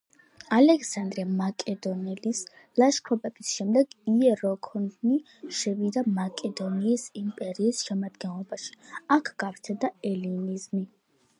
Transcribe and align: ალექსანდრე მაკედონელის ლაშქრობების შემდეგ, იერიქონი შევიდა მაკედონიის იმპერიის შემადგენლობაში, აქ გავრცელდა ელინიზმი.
ალექსანდრე 0.57 1.23
მაკედონელის 1.39 2.39
ლაშქრობების 2.83 3.51
შემდეგ, 3.57 3.93
იერიქონი 4.13 5.17
შევიდა 5.59 6.03
მაკედონიის 6.15 7.03
იმპერიის 7.21 7.83
შემადგენლობაში, 7.91 8.73
აქ 9.17 9.31
გავრცელდა 9.45 9.93
ელინიზმი. 10.13 10.83